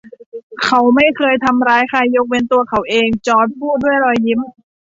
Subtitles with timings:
[0.65, 4.39] เขาไม่เคยทำร้ายใคร ยกเว้นตัวเขาเอง จอร์จพูดด้วยรอยยิ้ม